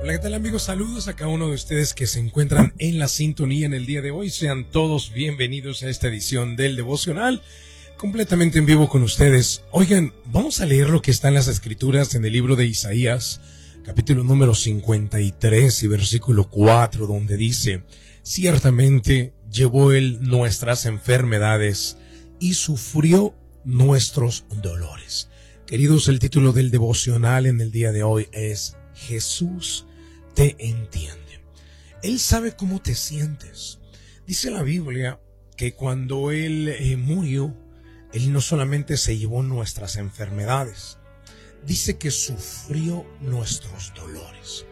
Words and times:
Hola, 0.00 0.12
¿qué 0.12 0.18
tal 0.20 0.34
amigos? 0.34 0.62
Saludos 0.62 1.08
a 1.08 1.16
cada 1.16 1.28
uno 1.28 1.48
de 1.48 1.54
ustedes 1.54 1.92
que 1.92 2.06
se 2.06 2.20
encuentran 2.20 2.72
en 2.78 3.00
la 3.00 3.08
sintonía 3.08 3.66
en 3.66 3.74
el 3.74 3.84
día 3.84 4.00
de 4.00 4.12
hoy. 4.12 4.30
Sean 4.30 4.70
todos 4.70 5.12
bienvenidos 5.12 5.82
a 5.82 5.90
esta 5.90 6.06
edición 6.06 6.54
del 6.54 6.76
devocional, 6.76 7.42
completamente 7.96 8.60
en 8.60 8.66
vivo 8.66 8.88
con 8.88 9.02
ustedes. 9.02 9.64
Oigan, 9.72 10.14
vamos 10.26 10.60
a 10.60 10.66
leer 10.66 10.88
lo 10.88 11.02
que 11.02 11.10
está 11.10 11.26
en 11.28 11.34
las 11.34 11.48
escrituras 11.48 12.14
en 12.14 12.24
el 12.24 12.32
libro 12.32 12.54
de 12.54 12.66
Isaías, 12.66 13.40
capítulo 13.84 14.22
número 14.22 14.54
53 14.54 15.82
y 15.82 15.86
versículo 15.88 16.48
4, 16.48 17.08
donde 17.08 17.36
dice, 17.36 17.82
ciertamente 18.22 19.34
llevó 19.50 19.90
él 19.90 20.20
nuestras 20.22 20.86
enfermedades 20.86 21.96
y 22.38 22.54
sufrió 22.54 23.34
nuestros 23.64 24.44
dolores. 24.62 25.28
Queridos, 25.66 26.06
el 26.06 26.20
título 26.20 26.52
del 26.52 26.70
devocional 26.70 27.46
en 27.46 27.60
el 27.60 27.72
día 27.72 27.90
de 27.90 28.04
hoy 28.04 28.28
es 28.30 28.76
Jesús 28.94 29.86
te 30.38 30.54
entiende. 30.60 31.40
Él 32.00 32.20
sabe 32.20 32.54
cómo 32.54 32.80
te 32.80 32.94
sientes. 32.94 33.80
Dice 34.24 34.52
la 34.52 34.62
Biblia 34.62 35.20
que 35.56 35.74
cuando 35.74 36.30
Él 36.30 36.68
eh, 36.68 36.96
murió, 36.96 37.56
Él 38.12 38.32
no 38.32 38.40
solamente 38.40 38.96
se 38.98 39.18
llevó 39.18 39.42
nuestras 39.42 39.96
enfermedades, 39.96 40.98
dice 41.66 41.98
que 41.98 42.12
sufrió 42.12 43.04
nuestros 43.20 43.92
dolores. 43.96 44.64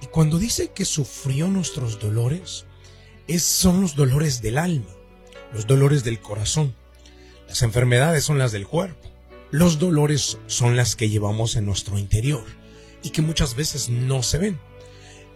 Y 0.00 0.06
cuando 0.06 0.38
dice 0.38 0.70
que 0.70 0.84
sufrió 0.84 1.48
nuestros 1.48 1.98
dolores, 1.98 2.66
es, 3.26 3.42
son 3.42 3.80
los 3.80 3.96
dolores 3.96 4.40
del 4.42 4.58
alma, 4.58 4.94
los 5.52 5.66
dolores 5.66 6.04
del 6.04 6.20
corazón. 6.20 6.72
Las 7.48 7.62
enfermedades 7.62 8.22
son 8.22 8.38
las 8.38 8.52
del 8.52 8.68
cuerpo. 8.68 9.10
Los 9.50 9.80
dolores 9.80 10.38
son 10.46 10.76
las 10.76 10.94
que 10.94 11.10
llevamos 11.10 11.56
en 11.56 11.66
nuestro 11.66 11.98
interior 11.98 12.44
y 13.02 13.10
que 13.10 13.22
muchas 13.22 13.56
veces 13.56 13.88
no 13.88 14.22
se 14.22 14.38
ven. 14.38 14.70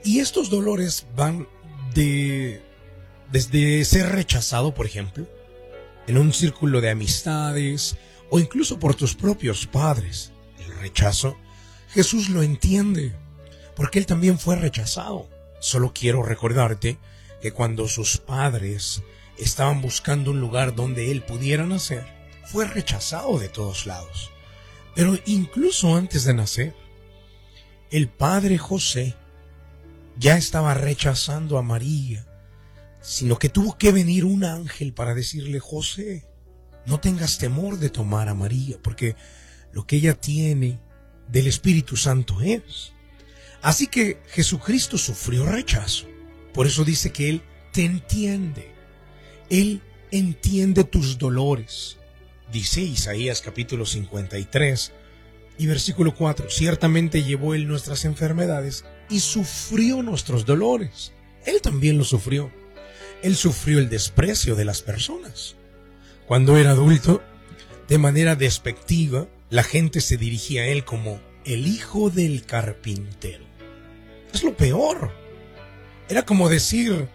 Y 0.05 0.21
estos 0.21 0.51
dolores 0.51 1.07
van 1.17 1.49
de 1.95 2.63
desde 3.33 3.85
ser 3.87 4.13
rechazado, 4.13 4.75
por 4.75 4.85
ejemplo, 4.85 5.27
en 6.07 6.19
un 6.19 6.33
círculo 6.33 6.83
de 6.83 6.91
amistades 6.91 7.97
o 8.31 8.39
incluso 8.39 8.79
por 8.79 8.95
tus 8.95 9.15
propios 9.15 9.67
padres. 9.67 10.33
El 10.59 10.77
rechazo, 10.77 11.37
Jesús 11.89 12.29
lo 12.29 12.43
entiende, 12.43 13.17
porque 13.75 13.99
él 13.99 14.07
también 14.07 14.39
fue 14.39 14.57
rechazado. 14.57 15.29
Solo 15.59 15.93
quiero 15.95 16.23
recordarte 16.23 16.99
que 17.41 17.53
cuando 17.53 17.89
sus 17.89 18.19
padres 18.19 19.03
estaban 19.39 19.81
buscando 19.81 20.31
un 20.31 20.41
lugar 20.41 20.75
donde 20.75 21.11
él 21.11 21.23
pudiera 21.23 21.65
nacer, 21.65 22.07
fue 22.45 22.67
rechazado 22.67 23.39
de 23.39 23.49
todos 23.49 23.87
lados. 23.87 24.31
Pero 24.95 25.19
incluso 25.25 25.97
antes 25.97 26.25
de 26.25 26.35
nacer, 26.35 26.75
el 27.91 28.09
padre 28.09 28.59
José 28.59 29.15
ya 30.17 30.37
estaba 30.37 30.75
rechazando 30.75 31.59
a 31.59 31.63
María, 31.63 32.27
sino 33.01 33.39
que 33.39 33.49
tuvo 33.49 33.77
que 33.77 33.93
venir 33.93 34.25
un 34.25 34.45
ángel 34.45 34.93
para 34.93 35.15
decirle, 35.15 35.61
José, 35.61 36.27
no 36.87 37.01
tengas 37.01 37.39
temor 37.39 37.79
de 37.79 37.91
tomar 37.91 38.29
a 38.29 38.35
María, 38.35 38.79
porque 38.83 39.17
lo 39.73 39.87
que 39.87 39.97
ella 39.97 40.15
tiene 40.15 40.81
del 41.29 41.47
Espíritu 41.47 41.97
Santo 41.97 42.41
es. 42.41 42.93
Así 43.63 43.87
que 43.87 44.23
Jesucristo 44.29 44.99
sufrió 44.99 45.47
rechazo. 45.47 46.07
Por 46.53 46.67
eso 46.67 46.85
dice 46.85 47.13
que 47.13 47.31
Él 47.31 47.43
te 47.73 47.85
entiende. 47.85 48.73
Él 49.51 49.83
entiende 50.11 50.85
tus 50.85 51.19
dolores. 51.19 51.97
Dice 52.53 52.83
Isaías 52.83 53.41
capítulo 53.41 53.87
53 53.87 54.93
y 55.59 55.67
versículo 55.67 56.15
4. 56.15 56.51
Ciertamente 56.51 57.25
llevó 57.25 57.55
Él 57.55 57.67
nuestras 57.67 58.05
enfermedades 58.05 58.85
y 59.09 59.21
sufrió 59.21 60.03
nuestros 60.03 60.45
dolores. 60.45 61.13
Él 61.45 61.61
también 61.61 61.99
lo 61.99 62.05
sufrió. 62.05 62.51
Él 63.23 63.37
sufrió 63.37 63.79
el 63.79 63.89
desprecio 63.89 64.55
de 64.55 64.65
las 64.65 64.83
personas. 64.83 65.57
Cuando 66.27 66.57
era 66.57 66.71
adulto, 66.71 67.23
de 67.89 67.99
manera 67.99 68.35
despectiva, 68.35 69.29
la 69.51 69.63
gente 69.63 70.01
se 70.01 70.17
dirigía 70.17 70.63
a 70.63 70.67
él 70.67 70.85
como 70.85 71.21
el 71.45 71.67
hijo 71.67 72.11
del 72.11 72.45
carpintero. 72.45 73.45
Es 74.33 74.43
lo 74.43 74.57
peor. 74.57 75.13
Era 76.09 76.25
como 76.25 76.49
decir 76.49 77.09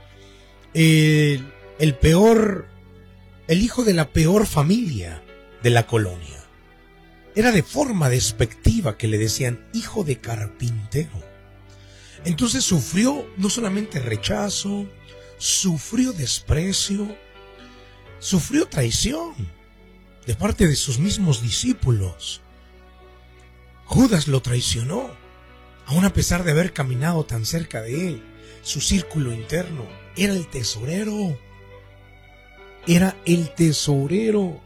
eh, 0.74 1.41
el 1.80 1.96
peor, 1.96 2.68
el 3.47 3.62
hijo 3.62 3.84
de 3.84 3.94
la 3.94 4.09
peor 4.12 4.46
familia 4.46 5.24
de 5.64 5.69
la 5.69 5.85
colonia. 5.85 6.44
Era 7.35 7.52
de 7.52 7.64
forma 7.64 8.09
despectiva 8.09 8.97
que 8.97 9.08
le 9.08 9.18
decían 9.18 9.68
hijo 9.74 10.03
de 10.03 10.18
carpintero. 10.18 11.28
Entonces 12.25 12.63
sufrió 12.63 13.25
no 13.38 13.50
solamente 13.50 14.00
rechazo, 14.00 14.85
sufrió 15.38 16.12
desprecio, 16.13 17.16
sufrió 18.19 18.68
traición 18.68 19.34
de 20.25 20.35
parte 20.35 20.68
de 20.68 20.75
sus 20.75 21.00
mismos 21.00 21.41
discípulos. 21.41 22.41
Judas 23.85 24.28
lo 24.28 24.41
traicionó, 24.41 25.09
aun 25.88 26.06
a 26.06 26.13
pesar 26.13 26.44
de 26.44 26.52
haber 26.52 26.74
caminado 26.74 27.24
tan 27.24 27.46
cerca 27.46 27.81
de 27.81 28.09
él. 28.09 28.24
Su 28.62 28.81
círculo 28.81 29.34
interno 29.34 29.85
era 30.16 30.34
el 30.34 30.47
tesorero. 30.47 31.40
Era 32.85 33.16
el 33.25 33.53
tesorero. 33.56 34.62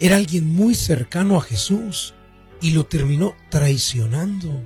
Era 0.00 0.16
alguien 0.16 0.48
muy 0.48 0.74
cercano 0.74 1.36
a 1.36 1.42
Jesús 1.42 2.14
y 2.60 2.72
lo 2.72 2.86
terminó 2.86 3.36
traicionando. 3.50 4.62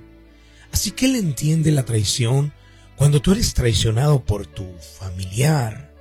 Así 0.72 0.92
que 0.92 1.06
él 1.06 1.16
entiende 1.16 1.72
la 1.72 1.84
traición. 1.84 2.52
Cuando 2.96 3.20
tú 3.20 3.32
eres 3.32 3.54
traicionado 3.54 4.24
por 4.24 4.46
tu 4.46 4.66
familiar, 4.98 5.94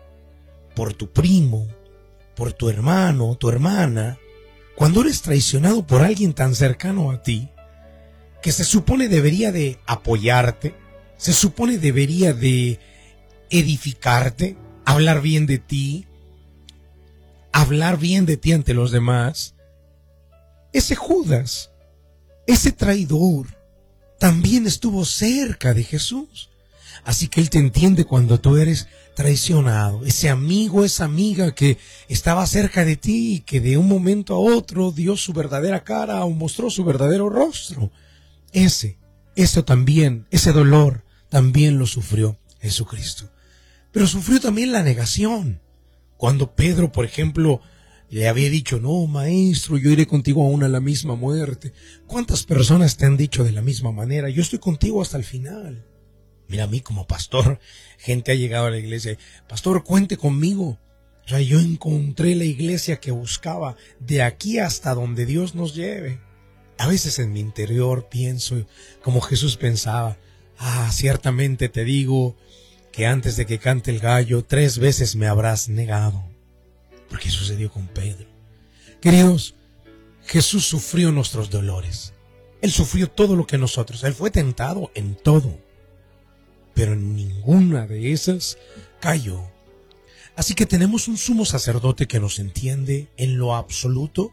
por 0.76 0.94
tu 0.94 1.12
primo, 1.12 1.68
por 2.36 2.54
tu 2.54 2.70
hermano, 2.70 3.36
tu 3.36 3.50
hermana, 3.50 4.18
cuando 4.76 5.02
eres 5.02 5.22
traicionado 5.22 5.86
por 5.86 6.02
alguien 6.02 6.34
tan 6.34 6.56
cercano 6.56 7.12
a 7.12 7.22
ti, 7.22 7.50
que 8.42 8.52
se 8.52 8.64
supone 8.64 9.10
debería 9.10 9.52
de 9.52 9.80
apoyarte, 9.86 10.74
se 11.18 11.34
supone 11.34 11.78
debería 11.78 12.34
de 12.34 12.80
edificarte, 13.50 14.56
hablar 14.86 15.22
bien 15.22 15.46
de 15.46 15.58
ti, 15.58 16.08
hablar 17.52 17.98
bien 17.98 18.26
de 18.26 18.38
ti 18.38 18.54
ante 18.54 18.74
los 18.74 18.92
demás, 18.92 19.56
ese 20.72 20.96
Judas, 20.96 21.72
ese 22.48 22.72
traidor, 22.72 23.48
también 24.20 24.68
estuvo 24.68 25.06
cerca 25.06 25.74
de 25.74 25.84
Jesús. 25.84 26.50
Así 27.04 27.30
que 27.30 27.42
Él 27.42 27.50
te 27.50 27.58
entiende 27.58 28.06
cuando 28.06 28.40
tú 28.40 28.58
eres 28.58 28.88
traicionado. 29.16 30.06
Ese 30.06 30.30
amigo, 30.30 30.86
esa 30.86 31.06
amiga 31.06 31.56
que 31.56 31.78
estaba 32.08 32.46
cerca 32.46 32.86
de 32.86 32.98
ti 32.98 33.36
y 33.36 33.40
que 33.40 33.60
de 33.62 33.78
un 33.78 33.88
momento 33.88 34.36
a 34.36 34.40
otro 34.40 34.92
dio 34.92 35.18
su 35.18 35.34
verdadera 35.34 35.84
cara 35.84 36.24
o 36.24 36.30
mostró 36.30 36.70
su 36.70 36.84
verdadero 36.84 37.30
rostro. 37.30 37.92
Ese, 38.52 38.98
eso 39.36 39.64
también, 39.64 40.28
ese 40.32 40.52
dolor 40.52 41.04
también 41.30 41.80
lo 41.80 41.88
sufrió 41.88 42.38
Jesucristo. 42.62 43.30
Pero 43.92 44.06
sufrió 44.06 44.40
también 44.40 44.72
la 44.72 44.84
negación. 44.84 45.62
Cuando 46.18 46.54
Pedro, 46.54 46.92
por 46.92 47.06
ejemplo, 47.06 47.62
le 48.10 48.28
había 48.28 48.50
dicho, 48.50 48.80
no, 48.80 49.06
maestro, 49.06 49.78
yo 49.78 49.92
iré 49.92 50.08
contigo 50.08 50.44
aún 50.44 50.64
a 50.64 50.68
la 50.68 50.80
misma 50.80 51.16
muerte. 51.16 51.74
¿Cuántas 52.08 52.44
personas 52.44 52.98
te 52.98 53.06
han 53.06 53.18
dicho 53.18 53.44
de 53.44 53.52
la 53.52 53.62
misma 53.62 53.92
manera? 53.92 54.30
Yo 54.30 54.42
estoy 54.42 54.58
contigo 54.58 55.02
hasta 55.02 55.18
el 55.18 55.24
final. 55.24 55.86
Mira, 56.48 56.64
a 56.64 56.68
mí 56.68 56.82
como 56.82 57.06
pastor, 57.06 57.60
gente 58.00 58.32
ha 58.32 58.36
llegado 58.36 58.66
a 58.66 58.72
la 58.72 58.80
iglesia, 58.80 59.18
pastor, 59.48 59.84
cuente 59.84 60.18
conmigo. 60.18 60.80
O 61.26 61.30
sea, 61.30 61.40
yo 61.42 61.60
encontré 61.60 62.34
la 62.34 62.46
iglesia 62.46 63.00
que 63.00 63.12
buscaba 63.12 63.76
de 64.00 64.24
aquí 64.24 64.58
hasta 64.58 64.96
donde 64.96 65.28
Dios 65.28 65.54
nos 65.54 65.76
lleve. 65.76 66.20
A 66.80 66.88
veces 66.88 67.20
en 67.20 67.32
mi 67.32 67.40
interior 67.40 68.10
pienso 68.10 68.66
como 69.04 69.22
Jesús 69.22 69.56
pensaba, 69.56 70.18
ah, 70.58 70.90
ciertamente 70.92 71.70
te 71.70 71.84
digo 71.84 72.36
que 72.92 73.06
antes 73.06 73.36
de 73.36 73.46
que 73.46 73.60
cante 73.60 73.92
el 73.92 74.00
gallo, 74.00 74.44
tres 74.44 74.80
veces 74.80 75.16
me 75.16 75.28
habrás 75.28 75.70
negado 75.70 76.29
porque 77.10 77.30
sucedió 77.30 77.72
con 77.72 77.88
Pedro. 77.88 78.28
Queridos, 79.02 79.56
Jesús 80.26 80.66
sufrió 80.66 81.12
nuestros 81.12 81.50
dolores. 81.50 82.14
Él 82.62 82.72
sufrió 82.72 83.10
todo 83.10 83.36
lo 83.36 83.48
que 83.48 83.58
nosotros. 83.58 84.04
Él 84.04 84.14
fue 84.14 84.32
tentado 84.32 84.92
en 84.94 85.16
todo. 85.16 85.58
Pero 86.74 86.94
en 86.94 87.16
ninguna 87.16 87.88
de 87.88 88.12
esas 88.12 88.58
cayó. 89.00 89.42
Así 90.36 90.54
que 90.54 90.66
tenemos 90.66 91.08
un 91.08 91.18
sumo 91.18 91.46
sacerdote 91.46 92.08
que 92.08 92.20
nos 92.20 92.40
entiende 92.40 93.10
en 93.18 93.38
lo 93.38 93.56
absoluto, 93.56 94.32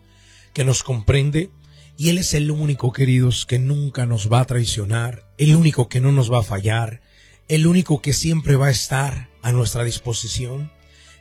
que 0.52 0.64
nos 0.64 0.82
comprende, 0.82 1.50
y 1.99 2.11
Él 2.11 2.19
es 2.19 2.34
el 2.34 2.50
único, 2.50 2.93
queridos, 2.93 3.46
que 3.46 3.58
nunca 3.58 4.06
nos 4.06 4.31
va 4.31 4.40
a 4.40 4.44
traicionar, 4.44 5.26
el 5.38 5.56
único 5.56 5.88
que 5.88 6.00
no 6.00 6.12
nos 6.12 6.31
va 6.31 6.40
a 6.40 6.44
fallar, 6.44 7.00
el 7.49 7.67
único 7.67 8.02
que 8.02 8.12
siempre 8.12 8.56
va 8.56 8.67
a 8.67 8.70
estar 8.70 9.31
a 9.43 9.52
nuestra 9.52 9.82
disposición 9.82 10.70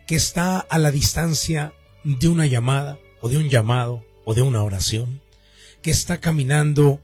que 0.07 0.15
está 0.15 0.59
a 0.59 0.77
la 0.77 0.91
distancia 0.91 1.73
de 2.03 2.27
una 2.27 2.45
llamada 2.45 2.99
o 3.21 3.29
de 3.29 3.37
un 3.37 3.49
llamado 3.49 4.05
o 4.25 4.33
de 4.33 4.41
una 4.41 4.63
oración, 4.63 5.21
que 5.81 5.91
está 5.91 6.19
caminando 6.19 7.01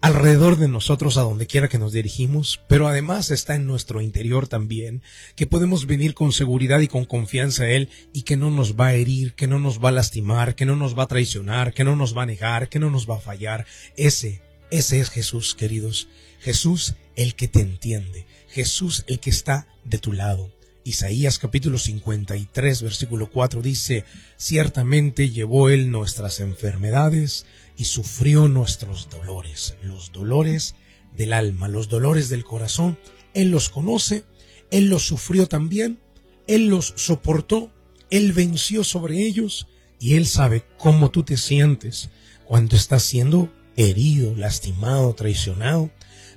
alrededor 0.00 0.56
de 0.56 0.66
nosotros 0.66 1.16
a 1.16 1.22
donde 1.22 1.46
quiera 1.46 1.68
que 1.68 1.78
nos 1.78 1.92
dirigimos, 1.92 2.60
pero 2.68 2.88
además 2.88 3.30
está 3.30 3.54
en 3.54 3.66
nuestro 3.66 4.00
interior 4.00 4.48
también, 4.48 5.00
que 5.36 5.46
podemos 5.46 5.86
venir 5.86 6.14
con 6.14 6.32
seguridad 6.32 6.80
y 6.80 6.88
con 6.88 7.04
confianza 7.04 7.64
a 7.64 7.70
Él 7.70 7.88
y 8.12 8.22
que 8.22 8.36
no 8.36 8.50
nos 8.50 8.74
va 8.74 8.88
a 8.88 8.94
herir, 8.94 9.34
que 9.34 9.46
no 9.46 9.60
nos 9.60 9.78
va 9.78 9.90
a 9.90 9.92
lastimar, 9.92 10.56
que 10.56 10.66
no 10.66 10.74
nos 10.74 10.98
va 10.98 11.04
a 11.04 11.08
traicionar, 11.08 11.72
que 11.72 11.84
no 11.84 11.94
nos 11.94 12.16
va 12.16 12.24
a 12.24 12.26
negar, 12.26 12.68
que 12.68 12.80
no 12.80 12.90
nos 12.90 13.08
va 13.08 13.16
a 13.16 13.20
fallar. 13.20 13.64
Ese, 13.96 14.42
ese 14.72 14.98
es 14.98 15.08
Jesús, 15.10 15.54
queridos. 15.54 16.08
Jesús 16.40 16.96
el 17.14 17.36
que 17.36 17.46
te 17.46 17.60
entiende, 17.60 18.26
Jesús 18.48 19.04
el 19.06 19.20
que 19.20 19.30
está 19.30 19.68
de 19.84 19.98
tu 19.98 20.12
lado. 20.12 20.50
Isaías 20.84 21.38
capítulo 21.38 21.78
53 21.78 22.82
versículo 22.82 23.30
4 23.30 23.62
dice, 23.62 24.04
ciertamente 24.36 25.30
llevó 25.30 25.68
Él 25.68 25.90
nuestras 25.90 26.40
enfermedades, 26.40 27.46
y 27.76 27.84
sufrió 27.84 28.48
nuestros 28.48 29.08
dolores, 29.10 29.74
los 29.82 30.12
dolores 30.12 30.74
del 31.16 31.32
alma, 31.32 31.68
los 31.68 31.88
dolores 31.88 32.28
del 32.28 32.44
corazón. 32.44 32.98
Él 33.34 33.50
los 33.50 33.68
conoce, 33.68 34.24
Él 34.70 34.88
los 34.88 35.02
sufrió 35.06 35.46
también, 35.46 35.98
Él 36.46 36.68
los 36.68 36.94
soportó, 36.96 37.72
Él 38.10 38.32
venció 38.32 38.84
sobre 38.84 39.26
ellos 39.26 39.66
y 39.98 40.14
Él 40.14 40.26
sabe 40.26 40.64
cómo 40.78 41.10
tú 41.10 41.22
te 41.22 41.36
sientes 41.36 42.10
cuando 42.44 42.76
estás 42.76 43.02
siendo 43.02 43.52
herido, 43.76 44.34
lastimado, 44.36 45.14
traicionado. 45.14 45.90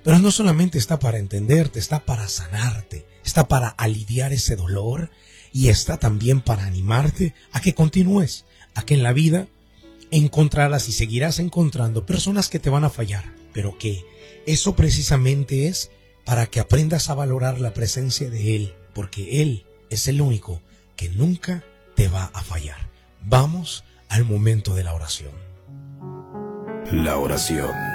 Pero 0.05 0.19
no 0.19 0.29
solamente 0.29 0.77
está 0.77 0.99
para 0.99 1.17
entenderte, 1.17 1.79
está 1.79 2.05
para 2.05 2.27
sanarte, 2.27 3.07
está 3.25 3.47
para 3.47 3.69
aliviar 3.69 4.33
ese 4.33 4.55
dolor 4.55 5.09
y 5.51 5.69
está 5.69 5.97
también 5.97 6.41
para 6.41 6.67
animarte 6.67 7.33
a 7.51 7.59
que 7.59 7.73
continúes, 7.73 8.45
a 8.75 8.83
que 8.83 8.93
en 8.93 9.01
la 9.01 9.13
vida 9.13 9.47
encontrarás 10.11 10.87
y 10.89 10.91
seguirás 10.91 11.39
encontrando 11.39 12.05
personas 12.05 12.49
que 12.49 12.59
te 12.59 12.69
van 12.69 12.83
a 12.83 12.91
fallar, 12.91 13.23
pero 13.51 13.79
que 13.79 14.05
eso 14.45 14.75
precisamente 14.75 15.67
es 15.67 15.89
para 16.23 16.45
que 16.45 16.59
aprendas 16.59 17.09
a 17.09 17.15
valorar 17.15 17.59
la 17.59 17.73
presencia 17.73 18.29
de 18.29 18.55
Él, 18.55 18.75
porque 18.93 19.41
Él 19.41 19.65
es 19.89 20.07
el 20.07 20.21
único 20.21 20.61
que 20.95 21.09
nunca 21.09 21.63
te 21.95 22.09
va 22.09 22.25
a 22.25 22.43
fallar. 22.43 22.91
Vamos 23.23 23.83
al 24.07 24.23
momento 24.23 24.75
de 24.75 24.83
la 24.83 24.93
oración. 24.93 25.33
La 26.91 27.17
oración 27.17 27.94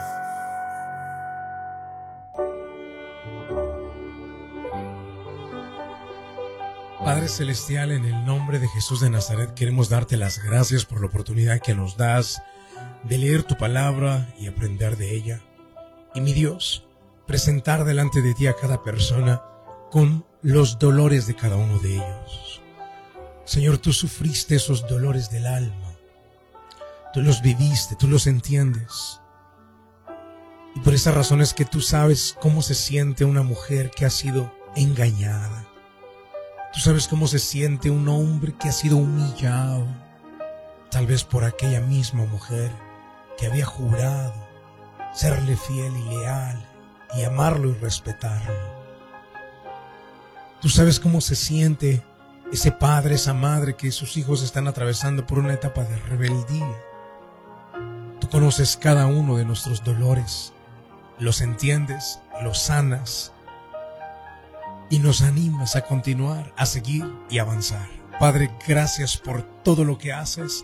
Celestial, 7.27 7.91
en 7.91 8.05
el 8.05 8.25
nombre 8.25 8.59
de 8.59 8.67
Jesús 8.67 8.99
de 8.99 9.09
Nazaret 9.09 9.53
queremos 9.53 9.89
darte 9.89 10.17
las 10.17 10.43
gracias 10.43 10.85
por 10.85 11.01
la 11.01 11.07
oportunidad 11.07 11.61
que 11.61 11.75
nos 11.75 11.95
das 11.95 12.41
de 13.03 13.17
leer 13.17 13.43
tu 13.43 13.55
palabra 13.57 14.33
y 14.39 14.47
aprender 14.47 14.97
de 14.97 15.15
ella. 15.15 15.41
Y 16.15 16.21
mi 16.21 16.33
Dios, 16.33 16.85
presentar 17.27 17.85
delante 17.85 18.21
de 18.21 18.33
ti 18.33 18.47
a 18.47 18.55
cada 18.55 18.83
persona 18.83 19.41
con 19.91 20.25
los 20.41 20.79
dolores 20.79 21.27
de 21.27 21.35
cada 21.35 21.57
uno 21.57 21.79
de 21.79 21.95
ellos. 21.95 22.61
Señor, 23.45 23.77
tú 23.77 23.93
sufriste 23.93 24.55
esos 24.55 24.87
dolores 24.87 25.29
del 25.29 25.45
alma. 25.45 25.93
Tú 27.13 27.21
los 27.21 27.41
viviste, 27.41 27.95
tú 27.95 28.07
los 28.07 28.25
entiendes. 28.27 29.21
Y 30.75 30.79
por 30.79 30.93
esa 30.93 31.11
razón 31.11 31.41
es 31.41 31.53
que 31.53 31.65
tú 31.65 31.81
sabes 31.81 32.35
cómo 32.41 32.61
se 32.61 32.75
siente 32.75 33.25
una 33.25 33.43
mujer 33.43 33.91
que 33.91 34.05
ha 34.05 34.09
sido 34.09 34.53
engañada. 34.75 35.70
Tú 36.73 36.79
sabes 36.79 37.07
cómo 37.09 37.27
se 37.27 37.39
siente 37.39 37.89
un 37.89 38.07
hombre 38.07 38.53
que 38.53 38.69
ha 38.69 38.71
sido 38.71 38.95
humillado, 38.95 39.85
tal 40.89 41.05
vez 41.05 41.25
por 41.25 41.43
aquella 41.43 41.81
misma 41.81 42.25
mujer 42.25 42.71
que 43.37 43.47
había 43.47 43.65
jurado 43.65 44.33
serle 45.13 45.57
fiel 45.57 45.93
y 45.97 46.03
leal 46.15 46.65
y 47.17 47.23
amarlo 47.23 47.69
y 47.69 47.73
respetarlo. 47.73 48.53
Tú 50.61 50.69
sabes 50.69 50.99
cómo 50.99 51.19
se 51.19 51.35
siente 51.35 52.03
ese 52.53 52.71
padre, 52.71 53.15
esa 53.15 53.33
madre 53.33 53.75
que 53.75 53.91
sus 53.91 54.15
hijos 54.15 54.41
están 54.41 54.69
atravesando 54.69 55.27
por 55.27 55.39
una 55.39 55.53
etapa 55.53 55.83
de 55.83 55.97
rebeldía. 55.97 56.77
Tú 58.19 58.29
conoces 58.29 58.77
cada 58.77 59.07
uno 59.07 59.35
de 59.35 59.43
nuestros 59.43 59.83
dolores, 59.83 60.53
los 61.19 61.41
entiendes, 61.41 62.19
los 62.43 62.59
sanas 62.59 63.33
y 64.91 64.99
nos 64.99 65.23
animas 65.23 65.75
a 65.75 65.81
continuar, 65.81 66.53
a 66.55 66.67
seguir 66.67 67.11
y 67.29 67.39
avanzar. 67.39 67.89
Padre, 68.19 68.51
gracias 68.67 69.17
por 69.17 69.41
todo 69.63 69.83
lo 69.83 69.97
que 69.97 70.13
haces, 70.13 70.63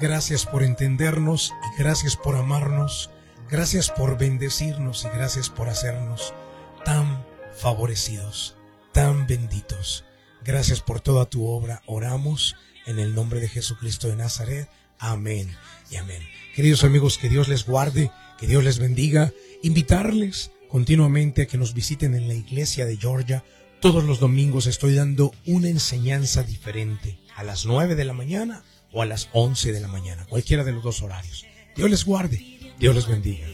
gracias 0.00 0.44
por 0.44 0.64
entendernos 0.64 1.52
y 1.76 1.82
gracias 1.82 2.16
por 2.16 2.34
amarnos, 2.34 3.10
gracias 3.48 3.90
por 3.90 4.18
bendecirnos 4.18 5.04
y 5.04 5.16
gracias 5.16 5.48
por 5.48 5.68
hacernos 5.68 6.34
tan 6.84 7.24
favorecidos 7.54 8.56
tan 8.96 9.26
benditos. 9.26 10.06
Gracias 10.42 10.80
por 10.80 11.02
toda 11.02 11.26
tu 11.26 11.46
obra. 11.46 11.82
Oramos 11.84 12.56
en 12.86 12.98
el 12.98 13.14
nombre 13.14 13.40
de 13.40 13.48
Jesucristo 13.50 14.08
de 14.08 14.16
Nazaret. 14.16 14.70
Amén 14.98 15.54
y 15.90 15.96
amén. 15.96 16.22
Queridos 16.54 16.82
amigos, 16.82 17.18
que 17.18 17.28
Dios 17.28 17.46
les 17.46 17.66
guarde, 17.66 18.10
que 18.38 18.46
Dios 18.46 18.64
les 18.64 18.78
bendiga. 18.78 19.34
Invitarles 19.62 20.50
continuamente 20.70 21.42
a 21.42 21.46
que 21.46 21.58
nos 21.58 21.74
visiten 21.74 22.14
en 22.14 22.26
la 22.26 22.32
iglesia 22.32 22.86
de 22.86 22.96
Georgia. 22.96 23.44
Todos 23.80 24.04
los 24.04 24.20
domingos 24.20 24.66
estoy 24.66 24.94
dando 24.94 25.32
una 25.44 25.68
enseñanza 25.68 26.42
diferente, 26.42 27.18
a 27.36 27.44
las 27.44 27.66
9 27.66 27.94
de 27.94 28.04
la 28.04 28.14
mañana 28.14 28.64
o 28.90 29.02
a 29.02 29.06
las 29.06 29.28
11 29.32 29.72
de 29.72 29.80
la 29.80 29.88
mañana, 29.88 30.24
cualquiera 30.26 30.64
de 30.64 30.72
los 30.72 30.82
dos 30.82 31.02
horarios. 31.02 31.44
Dios 31.76 31.90
les 31.90 32.04
guarde, 32.06 32.74
Dios 32.78 32.94
les 32.94 33.06
bendiga. 33.06 33.46